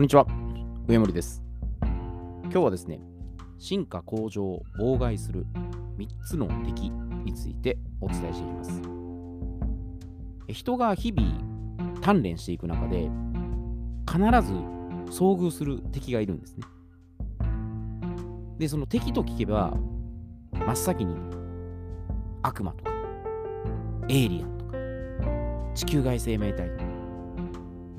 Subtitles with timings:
[0.00, 0.26] こんにちは、
[0.88, 1.42] 上森です。
[1.82, 3.00] 今日はですね、
[3.58, 5.44] 進化向上を妨害する
[5.98, 8.80] 3つの敵についてお伝えしていきます。
[10.48, 13.10] 人が日々鍛錬していく中で、
[14.10, 14.54] 必ず
[15.14, 16.64] 遭遇する敵がいるんですね。
[18.58, 19.76] で、その敵と聞けば、
[20.54, 21.14] 真っ先に
[22.40, 22.90] 悪魔とか、
[24.08, 26.89] エイリアンとか、地球外生命体とか、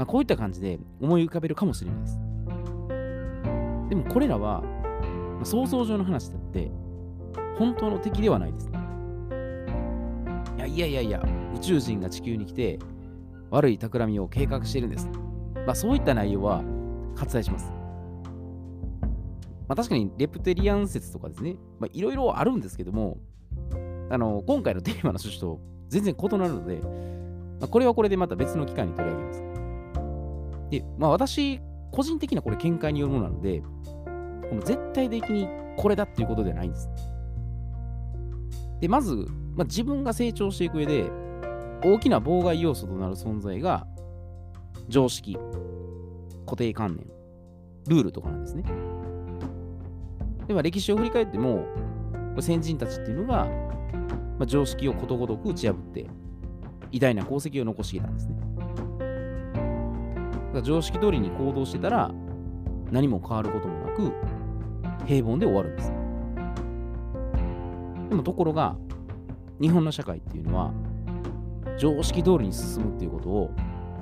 [0.01, 2.17] まあ、こういった感じで思い浮かべるかもしれないです。
[3.87, 6.71] でもこれらは、まあ想像上の話だって、
[7.59, 8.67] 本当の敵ではないです。
[8.71, 8.79] ね
[10.57, 11.23] いやいやいやいや、
[11.55, 12.79] 宇宙人が地球に来て、
[13.51, 15.07] 悪い企みを計画しているんです。
[15.67, 16.63] まあ、そういった内容は
[17.15, 17.71] 割愛します。
[19.67, 21.57] まあ、確かにレプテリアン説とかですね、
[21.93, 23.19] いろいろあるんですけども、
[24.09, 26.77] あの今回のテーマの趣旨と全然異なるので、
[27.59, 29.50] まあ、これはこれでまた別の機会に取り上げます。
[30.71, 31.59] で、まあ私、
[31.91, 33.61] 個人的なこれ見解によるものなので、
[34.49, 36.89] この絶対的にこれだっていうことではないんです。
[38.79, 41.11] で、まず、まあ、自分が成長していく上で、
[41.83, 43.85] 大きな妨害要素となる存在が、
[44.87, 45.37] 常識、
[46.45, 47.05] 固定観念、
[47.87, 48.63] ルールとかなんですね。
[50.47, 51.65] では、歴史を振り返っても、
[52.39, 53.45] 先人たちっていうのが、
[54.39, 56.07] まあ、常識をことごとく打ち破って、
[56.91, 58.35] 偉大な功績を残してきたんですね。
[60.61, 62.11] 常識通りに行動してたら、
[62.91, 64.11] 何も変わることもなく、
[65.05, 65.91] 平凡で終わるんです。
[68.09, 68.75] でもところが、
[69.61, 70.73] 日本の社会っていうのは、
[71.77, 73.51] 常識通りに進むっていうことを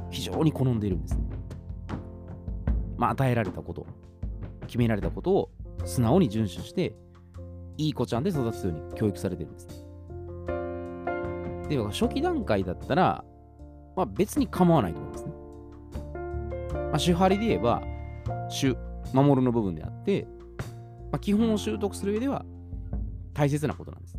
[0.09, 1.23] 非常に好んでいるんですね。
[2.97, 3.85] まあ、与えられたこと、
[4.65, 5.51] 決められたことを
[5.85, 6.95] 素直に遵守して、
[7.77, 9.67] いい子ちゃんで育つように教育されてるんです。
[11.69, 13.23] では、初期段階だったら、
[13.95, 15.08] まあ、別に構わないと思い
[16.91, 16.95] ま。
[16.95, 17.81] あ、手張りで言えば、
[18.49, 18.75] 主、
[19.13, 20.27] 守るの部分であって、
[21.11, 22.45] まあ、基本を習得する上では
[23.33, 24.17] 大切なことなんです。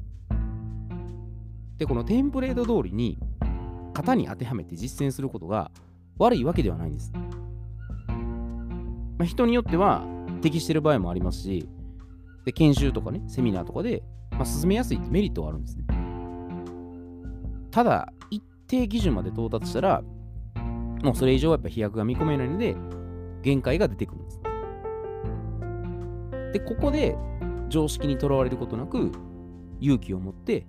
[1.78, 3.18] で、このテンプレート通りに
[3.94, 5.70] 型に当てはめて実践することが
[6.18, 7.12] 悪いわけではないんです。
[7.12, 7.22] ま
[9.20, 10.04] あ、人によっては
[10.42, 11.68] 適してる場合もありますし、
[12.44, 14.02] で研修とかね、セミナーとかで、
[14.32, 15.84] まあ、進めやすいってメリットがあるんですね。
[17.70, 20.02] ただ、一定基準まで到達したら、
[21.02, 22.76] もうそれ以上はやっぱ飛躍が見込めないので、
[23.42, 24.40] 限界が出てくるんです。
[26.52, 27.16] で、ここで
[27.68, 29.10] 常識にとらわれることなく、
[29.80, 30.66] 勇気を持って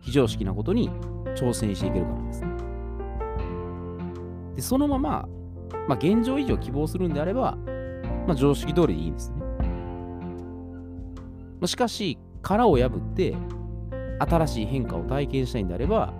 [0.00, 0.90] 非常識なことに
[1.36, 2.48] 挑戦していけるからですね。
[4.56, 5.28] で、そのまま、
[5.86, 7.56] まあ、現状維持を希望するんであれば、
[8.26, 9.36] まあ、常識通りでいいんですね。
[11.60, 13.36] まあ、しかし、殻を破って、
[14.18, 16.12] 新しい変化を体験したいんであれば、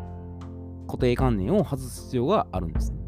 [0.86, 3.07] 固定観念を外す必要があるんですね。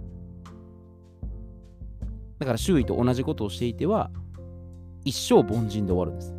[2.41, 4.11] だから周囲と同じことをしていては、
[5.05, 6.35] 一生凡人で終わるんです。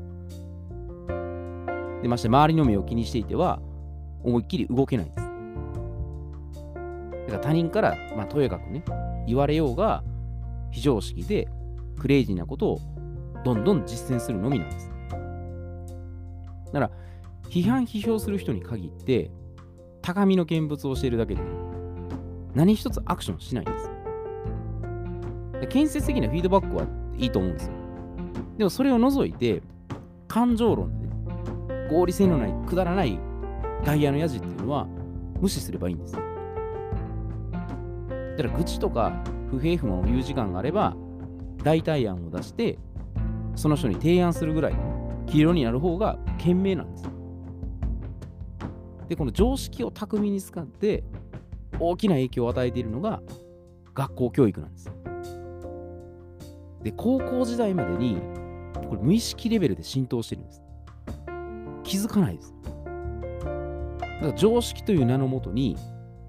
[2.01, 3.61] でまして周りの目を気にしていては、
[4.23, 5.17] 思いっきり動けないんです。
[7.27, 8.83] だから他人から、まあ、とやかくね、
[9.27, 10.03] 言われようが、
[10.71, 11.47] 非常識で
[11.99, 12.79] クレイジーなことを
[13.45, 14.89] どんどん実践するのみなんです。
[16.73, 16.91] だから、
[17.47, 19.29] 批判批評する人に限って、
[20.01, 21.41] 高みの見物をしているだけで、
[22.55, 23.90] 何一つアクションしないんです。
[25.67, 26.85] 建設的なフィードバックは
[27.17, 27.73] いいと思うんですよ。
[28.57, 29.61] でもそれを除いて、
[30.27, 31.13] 感情論で、ね、
[31.89, 33.19] 合理性のない、くだらない
[33.83, 34.87] 外野のやじっていうのは
[35.39, 36.13] 無視すればいいんです。
[36.13, 36.25] だか
[38.43, 39.11] ら愚痴とか
[39.49, 40.95] 不平不満を言う時間があれば、
[41.63, 42.79] 代替案を出して、
[43.55, 44.75] その人に提案するぐらい、
[45.27, 47.09] 黄色になる方が賢明なんです。
[49.09, 51.03] で、この常識を巧みに使って、
[51.79, 53.21] 大きな影響を与えているのが
[53.93, 54.91] 学校教育なんです。
[56.83, 58.21] で、高校時代までに、
[58.89, 60.61] これ無意識レベルで浸透してるんです。
[61.83, 62.55] 気づかないです。
[63.99, 65.75] だから常識という名のもとに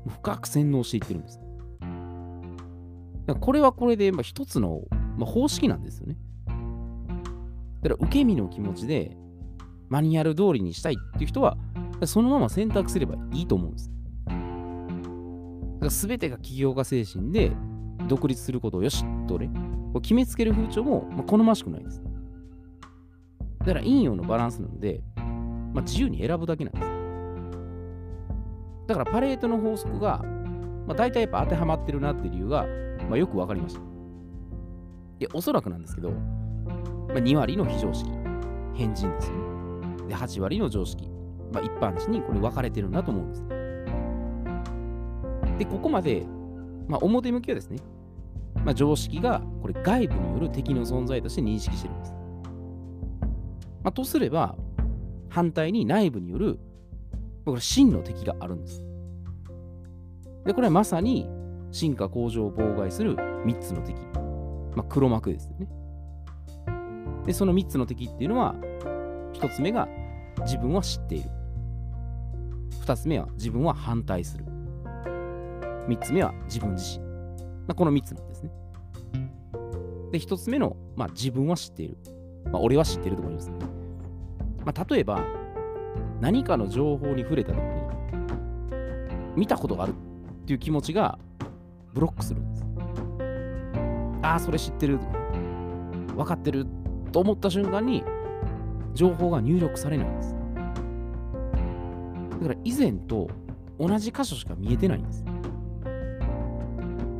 [0.09, 1.41] 深く洗脳していってるんです。
[3.27, 4.81] だからこれはこれでまあ一つの、
[5.16, 6.16] まあ、方式なんですよね。
[7.83, 9.16] だから受け身の気持ちで
[9.89, 11.57] マニュアル通りにしたいっていう人は
[12.07, 13.91] そのまま選択すればいいと思うんです。
[14.27, 14.37] だか
[15.81, 17.53] ら全てが起業家精神で
[18.09, 19.51] 独立することをよしとね、
[20.00, 22.03] 決めつける風潮も、まあ、好ましくないです。
[23.60, 25.03] だから陰陽のバランスなので、
[25.72, 26.86] まあ、自由に選ぶだけなんです。
[28.89, 30.18] だからパレートの法則が、
[30.86, 32.66] まあ、大体やっぱ当てはまってるなっていう理由が、
[33.09, 33.80] まあ、よくわかりました。
[35.18, 36.16] で、おそらくなんですけど、ま
[37.15, 38.10] あ、2割の非常識、
[38.74, 40.09] 変人ですよね。
[40.09, 41.09] で、8割の常識、
[41.53, 43.45] まあ、一般人にこれ分かれてるんだと思うんです。
[45.59, 46.27] で、ここまで、
[46.88, 47.78] まあ、表向きはですね、
[48.64, 52.12] まあ、常識がこれ外部による敵の存在として認識してるんです。
[53.82, 54.56] まあ、とすれば、
[55.28, 56.59] 反対に内部による
[57.44, 58.84] これ真の敵があるんです。
[60.44, 61.28] で、これはまさに
[61.70, 63.97] 進化向上を妨害する3つの敵。
[64.76, 65.68] まあ、黒幕ですよね。
[67.26, 68.54] で、その3つの敵っていうのは、
[69.34, 69.88] 1つ目が
[70.42, 71.30] 自分は知っている。
[72.84, 74.44] 2つ目は自分は反対する。
[75.88, 77.02] 3つ目は自分自身。
[77.66, 78.50] まあ、この3つなんですね。
[80.12, 81.97] で、1つ目の、まあ、自分は知っている。
[82.50, 83.56] まあ、俺は知っていると思います、ね。
[84.64, 85.24] まあ、例えば、
[86.20, 87.82] 何かの情報に触れたときに、
[89.36, 91.18] 見たことがあるっていう気持ちが
[91.94, 92.66] ブロックするんです。
[94.22, 94.98] ああ、それ知ってる。
[96.16, 96.66] 分かってる
[97.10, 98.04] と思った瞬間に、
[98.94, 100.34] 情報が入力されないんです。
[102.42, 103.28] だから以前と
[103.78, 105.24] 同じ箇所しか見えてないんです。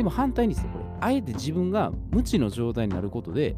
[0.03, 3.55] でも反対にですね、これ、あえて自分が無知の状態になることで、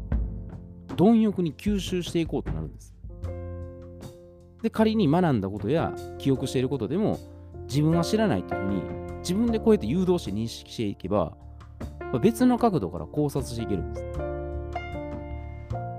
[0.95, 2.93] 貪欲に吸収していこうとなるんです。
[4.61, 7.17] で、仮に学んだことや記憶していることでも、
[7.67, 8.81] 自分は知らないというふうに、
[9.21, 11.35] 自分でこうやって誘導して認識していけば、
[12.21, 14.05] 別の角度から考察していけるんです。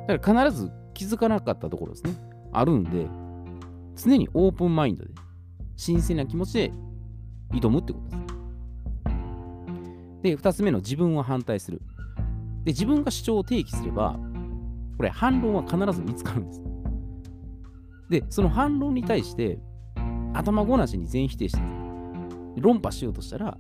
[0.06, 2.14] だから必ず気づかなかったところですね。
[2.52, 3.08] あるんで、
[3.96, 5.10] 常にオープンマインドで、
[5.74, 6.72] 新鮮な気持ちで
[7.50, 8.25] 挑むってことです。
[10.26, 11.80] で、2つ目の自分を反対する。
[12.64, 14.18] で、自分が主張を提起すれば、
[14.96, 16.62] これ反論は必ず見つかるんです。
[18.10, 19.60] で、その反論に対して、
[20.34, 21.62] 頭ごなしに全否定して、
[22.56, 23.56] 論破しようとしたら、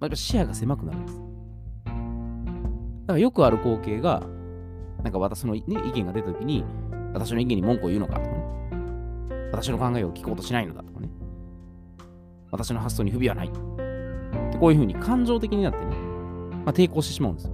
[0.00, 1.18] まあ、視野が狭くなるんです。
[1.18, 1.22] だ
[3.08, 4.22] からよくある光景が、
[5.02, 6.64] なんか私の、ね、意見が出たときに、
[7.12, 8.44] 私の意見に文句を言うのかとかね、
[9.52, 11.10] 私の考えを聞こうとしないのだとかね、
[12.50, 13.81] 私の発想に不備はない。
[14.62, 15.86] こういうふうに感情的になってね、
[16.64, 17.52] まあ、抵抗してしまうんですよ。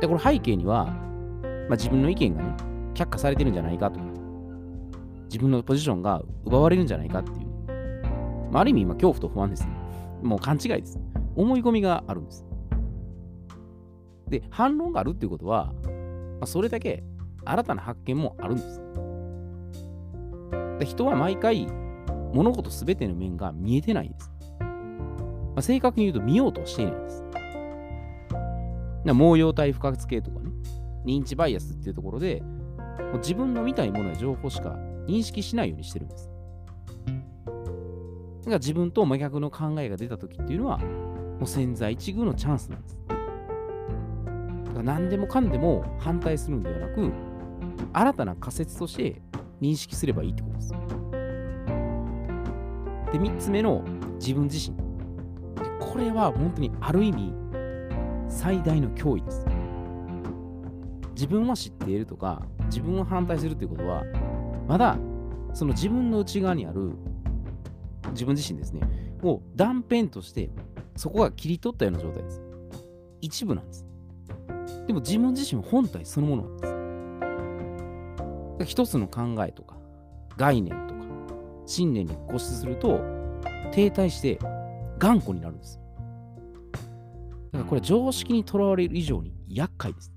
[0.00, 2.56] で、これ背景には、まあ、自分の意見がね、
[2.92, 4.06] 却下されてるんじゃないかとか、
[5.26, 7.46] 自分のポジションが奪われるんじゃないかっていう、
[8.50, 9.70] まあ、ある意味今恐怖と不安ですね。
[10.24, 10.98] もう勘違いです。
[11.36, 12.44] 思い込みがあるんです。
[14.26, 15.92] で、反論があるっていうことは、ま
[16.40, 17.04] あ、それだけ
[17.44, 18.82] 新たな発見もあるんです。
[20.80, 21.68] で人は毎回
[22.34, 24.35] 物事すべての面が見えてないです。
[25.56, 27.24] まあ、正確に言うと見ようとしていないんです。
[29.06, 30.50] 毛様体不活系とかね、
[31.06, 34.76] 認知バイアスっていうところで、もう自分の見たいものや情報しか
[35.06, 36.30] 認識しないようにしてるんです。
[38.40, 42.98] だから自分と真逆の考えが出た時っていうのは、もう潜在一遇のチャンスなんです。
[43.06, 43.18] だか
[44.74, 47.10] ら何でもかんでも反対するんではなく、
[47.94, 49.22] 新たな仮説として
[49.62, 50.68] 認識すればいいってことです。
[53.12, 53.82] で、3つ目の
[54.18, 54.85] 自分自身。
[55.96, 57.32] これは本当にある意味
[58.28, 59.46] 最大の脅威です。
[61.14, 64.04] 自分は知っているとか、自分を反対するっていうことは、
[64.68, 64.98] まだ
[65.54, 66.90] その自分の内側にある
[68.10, 68.82] 自分自身ですね、
[69.22, 70.50] を断片として
[70.96, 72.42] そこが切り取ったような状態です。
[73.22, 73.86] 一部なんです。
[74.86, 76.56] でも自分自身本体そのものなん
[78.58, 78.70] です。
[78.70, 79.78] 一つの考えとか
[80.36, 81.00] 概念とか
[81.64, 83.00] 信念に固執すると
[83.72, 84.38] 停滞して
[84.98, 85.80] 頑固になるんです。
[87.56, 90.12] だからこれ常識にとらわれる以上に厄介です。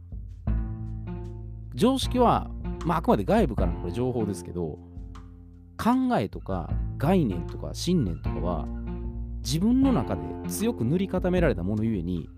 [1.74, 2.52] 常識は
[2.86, 4.80] まあ、あくまで外部からのこれ情報ですけど、
[5.78, 8.66] 考えとか概念とか信念とかは、
[9.44, 12.30] 自分の中で強く塗り固められたものゆえに、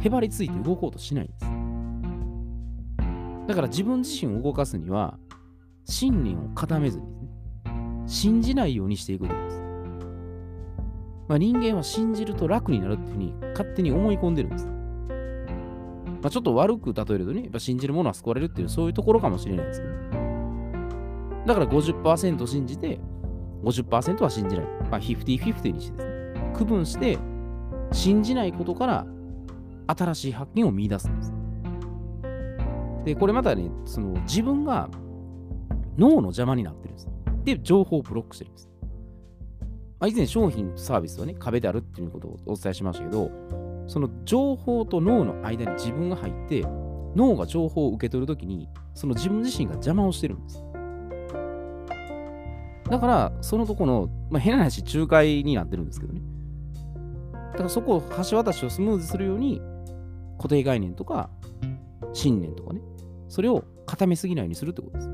[0.00, 1.46] へばりついて動こうとしないんです。
[3.48, 5.18] だから自分自身を動かすには、
[5.84, 7.06] 信念を固めずに、
[8.06, 9.61] 信じないようにしていくことです。
[11.28, 14.66] まあ、人間は信じると楽になるっていうふうに勝手に思い込んでるんです。
[14.66, 19.92] まあ、ちょっと悪く例えるとね、やっぱ信じるものは救われるっていう、そういうところかもしれないですけど、
[21.46, 23.00] だから50%信じて、
[23.64, 24.66] 50%は信じない。
[24.90, 27.18] まあ、50-50にしてですね、区分して、
[27.92, 29.06] 信じないことから
[29.86, 31.34] 新しい発見を見出すんです。
[33.04, 34.88] で、これまたね、その自分が
[35.98, 37.08] 脳の邪魔になってるんです。
[37.44, 38.71] で、情報をブロックしてるんです。
[40.02, 43.30] まあ、以前商品とサービスはね、壁であるっていうことをお伝えしましたけど、
[43.86, 46.62] その情報と脳の間に自分が入って、
[47.14, 50.64] 脳が情報を受け取るときに、その自分自身が邪魔をしてるんです。
[52.90, 56.20] だから、そのとこの、まあ、変な話、仲介になってるんですけどね。
[57.52, 59.62] だからそこを橋渡しをスムーズするように、
[60.36, 61.30] 固定概念とか、
[62.12, 62.80] 信念とかね、
[63.28, 65.10] それを固めすぎないようにするってことです。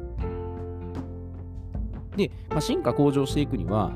[2.17, 3.93] で、まあ、進化向上していくには、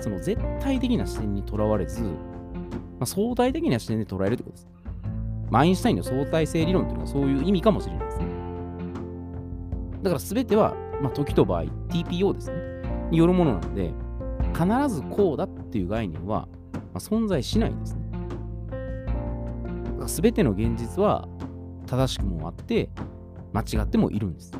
[0.00, 2.08] その絶対的な視点にとらわれず、ま
[3.00, 4.68] あ、相対的な視点で捉えるってことです。
[5.52, 8.26] アインシュタインの相対性理論というのはそういう意味かもしれないですね。
[10.02, 12.56] だから全ては、まあ、時と場合、TPO ですね、
[13.10, 13.92] によるものなので、
[14.54, 18.00] 必ずこうだっていう概念は、まあ、存在しないんですね。
[20.06, 21.28] 全ての現実は
[21.86, 22.90] 正しくもあって、
[23.52, 24.52] 間違ってもいるんです。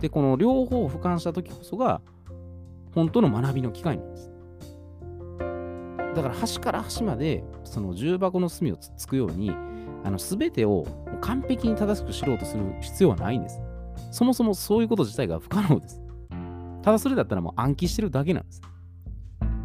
[0.00, 2.00] で、この両方を俯瞰した時こそが、
[2.94, 4.30] 本当の学びの機会なんです。
[6.14, 9.50] だから端から端までその重箱の隅をつつくように
[10.04, 10.86] あの全てを
[11.20, 13.60] 完璧に正しく知ろうとする必要はないんです。
[14.10, 16.00] そもそもそういうこと自体が不可能です。
[16.82, 18.62] ただそれだったらもう暗記してるだけなんです。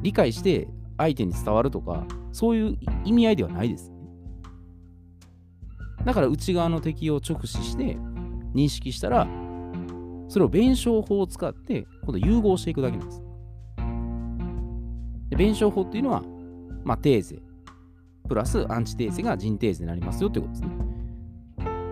[0.01, 0.67] 理解して
[0.97, 3.91] 相手に伝わるとかそういう意味合いではないです。
[6.05, 7.97] だから内側の敵を直視して
[8.55, 9.27] 認識したら
[10.29, 13.23] それを弁証法を使って今度融合していくだけなんです。
[15.29, 16.23] で弁証法っていうのは
[16.83, 17.39] まあ、テーゼ、
[18.27, 20.69] プラスアンチテーゼが人テーゼになりますよということですね。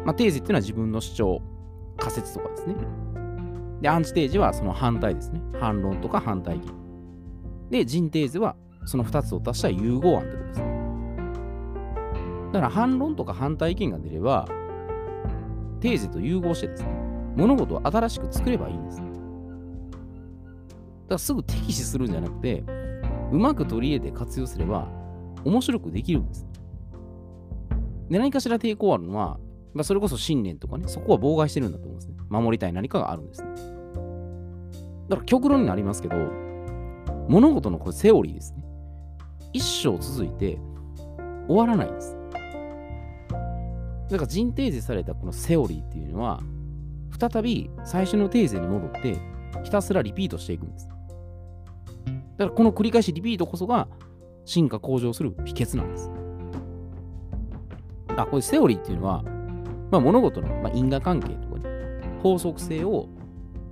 [0.05, 1.41] まあ、テーゼっていうのは自分の主張、
[1.97, 2.75] 仮説とかですね。
[3.81, 5.41] で、アンチテーゼはその反対ですね。
[5.59, 6.65] 反論とか反対意見。
[7.69, 8.55] で、人テーゼは
[8.85, 10.77] その2つを足した融合案ってことですね。
[12.53, 14.47] だから反論とか反対意見が出れば、
[15.81, 16.89] テーゼと融合してですね、
[17.35, 18.97] 物事を新しく作ればいいんです。
[18.97, 19.03] だ
[21.07, 22.63] からすぐ敵視するんじゃなくて、
[23.31, 24.87] うまく取り入れて活用すれば
[25.43, 26.47] 面白くできるんです。
[28.09, 29.39] で、何かしら抵抗あるのは、
[29.73, 32.15] まあ、それこそ信念とかね、そこは妨害してるんだと思うんですね。
[32.29, 33.49] 守りたい何かがあるんですね。
[35.09, 36.15] だから極論になりますけど、
[37.27, 38.63] 物事のこれセオリーですね。
[39.53, 40.59] 一生続いて
[41.47, 42.17] 終わらないんです。
[44.09, 46.41] だから人定時されたこのセオリーっていうのは、
[47.19, 49.17] 再び最初のテーゼに戻って、
[49.63, 50.89] ひたすらリピートしていくんです。
[52.37, 53.87] だからこの繰り返しリピートこそが
[54.45, 56.11] 進化向上する秘訣なんです。
[58.15, 59.23] あ、これセオリーっていうのは、
[59.91, 61.69] まあ、物事の、まあ、因果関係とかね、
[62.23, 63.07] 法則性を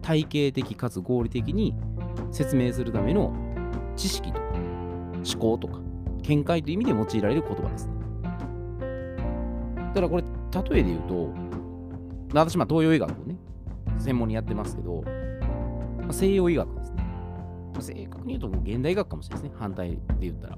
[0.02, 1.76] 体系的かつ合理的に
[2.32, 3.34] 説明するための
[3.96, 5.80] 知識とか思考とか
[6.24, 7.94] 見解という意味で用いられる言葉ですね。
[9.94, 11.30] だからこれ、例えで言うと、
[12.34, 13.38] 私、まあ、東洋医学をね、
[13.98, 15.04] 専門にやってますけど、
[16.02, 16.85] まあ、西洋医学です。
[17.82, 19.58] 正確に言うと現代医学かもしれないですね。
[19.60, 20.58] 反対で言ったら。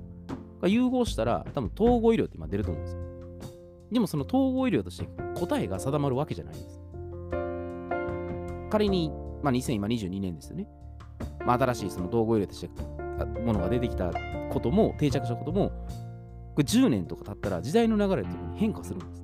[0.68, 3.02] 融合したら、多分統合医療って今出ると思うんですよ。
[3.92, 6.82] でもその統合医療として答えが定まるわけじゃないんです。
[8.70, 9.12] 仮に、
[9.44, 10.68] まあ、2022年ですよね。
[11.46, 12.70] まあ、新しいその統合医療として
[13.42, 14.12] ものが出てきた
[14.52, 15.70] ことも、定着したことも、
[16.56, 19.24] これ10年とか経ったら時代の流れっていうのに変化するんです。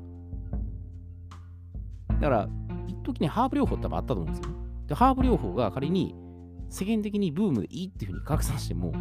[2.21, 2.49] だから、
[2.87, 4.55] 一時にハーブ療法って多分あったと思うんですよね。
[4.87, 6.15] で、ハーブ療法が仮に
[6.73, 8.91] 世間的にブームでいいっていうふうに拡散しても、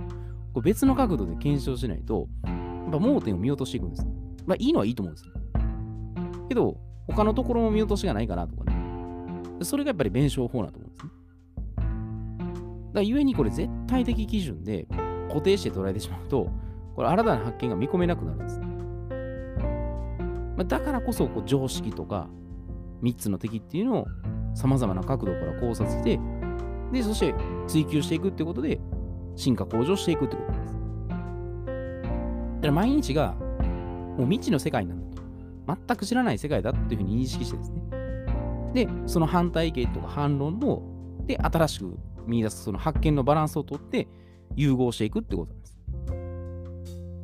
[0.53, 2.51] これ別の角度で検証しないと、や
[2.89, 4.07] っぱ盲点を見落としていくんです。
[4.45, 5.33] まあいいのはいいと思うんですよ。
[6.51, 6.77] けど、
[7.07, 8.77] 他のところも見落としがないかなとかね。
[9.63, 11.13] それがやっぱり弁証法だと思うんですね。
[11.79, 14.87] だから故にこれ絶対的基準で
[15.29, 16.51] 固定して捉えてしまうと、
[16.95, 18.61] これ新たな発見が見込めなくなるんです。
[18.61, 18.67] ま
[20.59, 22.29] あ、だからこそこう常識とか
[23.03, 24.07] 3つの敵っていうのを
[24.53, 26.21] 様々な角度から考察して、
[26.93, 27.35] で、そして
[27.73, 28.79] 追求していくってことで、
[29.35, 30.75] 進化向上していくってことです。
[30.75, 33.33] だから毎日が
[34.19, 35.23] もう未知の世界なんだと。
[35.87, 37.83] 全く知らない世界だっていうふうに認識してですね。
[38.75, 40.83] で、その反対意見とか反論を、
[41.25, 44.07] で、新しく見出すその発見のバランスをとって
[44.55, 45.79] 融合していくってことなんです。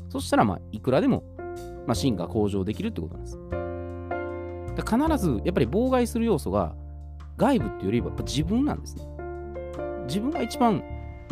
[0.09, 1.25] そしたら、まあ、いくらでも、
[1.87, 3.39] まあ、進化向上できるってことなんです。
[4.79, 6.75] 必ず、やっぱり妨害する要素が
[7.37, 9.08] 外部っていうよりはやっぱ自分なんですね。
[10.09, 10.83] 自分が一番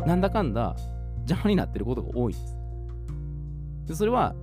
[0.05, 0.77] なんだかんだ
[1.21, 2.57] 邪魔になってることが多いんです。
[3.87, 4.35] でそれは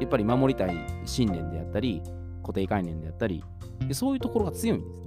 [0.00, 0.74] やっぱり守りたい
[1.04, 2.02] 信念であったり、
[2.42, 3.44] 固定概念であったり、
[3.86, 5.06] でそういうところが強いんですね。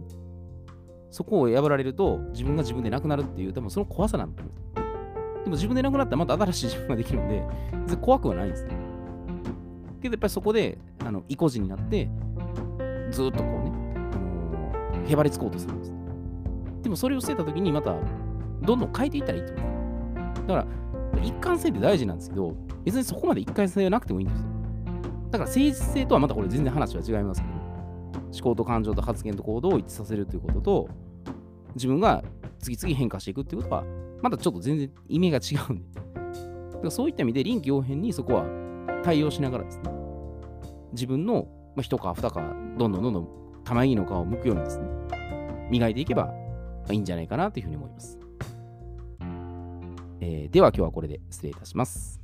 [1.09, 5.43] そこを破られると自分が自分でなくなるっていう、多分その怖さなんだと思う。
[5.45, 7.43] でも自分でなくなったらまた新しい自分ができるんで、
[7.83, 8.75] 別に怖くはないんですね。
[10.01, 12.09] けどやっぱりそこであの意固地になって、
[13.11, 15.93] ずっとこうね、あのー、へばりつこうとするんです。
[16.81, 17.95] でもそれを捨てたときにまた
[18.65, 20.47] どんどん変えていったらいいと思う。
[20.47, 20.65] だか
[21.15, 24.45] ら、一貫性って大事なんですけど、別にそこまで一貫性はなくてもいいんですよ。
[25.31, 27.53] だから誠実性とはまたこれ全然話は違いますけど、
[28.31, 30.89] 思考と感情と発言と行動を一致させるということと、
[31.75, 32.23] 自分が
[32.59, 33.83] 次々変化していくっていうことは、
[34.21, 35.83] またちょっと全然意味が違うんで。
[36.71, 38.45] だからそういった意味で臨機応変にそこは
[39.03, 39.83] 対応しながらですね、
[40.93, 41.47] 自分の
[41.81, 42.33] 一皮二皮、
[42.77, 43.27] どんどんどんどん
[43.63, 44.87] 玉木の皮を剥くようにですね、
[45.69, 46.33] 磨いていけば
[46.89, 48.24] いいんじゃないかなというふうに思います。
[50.27, 52.19] えー、では今日はこれで失礼いたします。